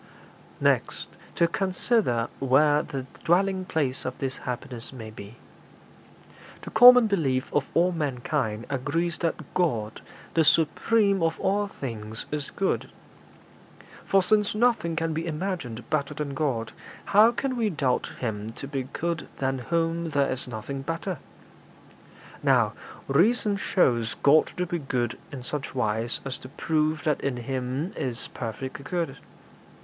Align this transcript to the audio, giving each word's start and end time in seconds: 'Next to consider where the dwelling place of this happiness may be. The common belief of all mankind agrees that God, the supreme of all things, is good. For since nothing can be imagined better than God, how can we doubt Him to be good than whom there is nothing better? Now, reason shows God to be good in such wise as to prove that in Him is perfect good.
'Next 0.59 1.09
to 1.35 1.47
consider 1.47 2.27
where 2.39 2.81
the 2.81 3.05
dwelling 3.23 3.65
place 3.65 4.03
of 4.03 4.17
this 4.17 4.37
happiness 4.37 4.91
may 4.91 5.11
be. 5.11 5.35
The 6.63 6.71
common 6.71 7.05
belief 7.05 7.53
of 7.53 7.67
all 7.75 7.91
mankind 7.91 8.65
agrees 8.67 9.19
that 9.19 9.53
God, 9.53 10.01
the 10.33 10.43
supreme 10.43 11.21
of 11.21 11.39
all 11.39 11.67
things, 11.67 12.25
is 12.31 12.49
good. 12.49 12.89
For 14.03 14.23
since 14.23 14.55
nothing 14.55 14.95
can 14.95 15.13
be 15.13 15.27
imagined 15.27 15.87
better 15.91 16.15
than 16.15 16.33
God, 16.33 16.71
how 17.05 17.29
can 17.31 17.55
we 17.55 17.69
doubt 17.69 18.07
Him 18.21 18.53
to 18.53 18.67
be 18.67 18.87
good 18.93 19.27
than 19.37 19.59
whom 19.59 20.09
there 20.09 20.31
is 20.31 20.47
nothing 20.47 20.81
better? 20.81 21.19
Now, 22.41 22.73
reason 23.07 23.55
shows 23.55 24.15
God 24.23 24.51
to 24.57 24.65
be 24.65 24.79
good 24.79 25.19
in 25.31 25.43
such 25.43 25.75
wise 25.75 26.21
as 26.25 26.39
to 26.39 26.49
prove 26.49 27.03
that 27.03 27.21
in 27.21 27.37
Him 27.37 27.93
is 27.95 28.29
perfect 28.29 28.83
good. 28.83 29.17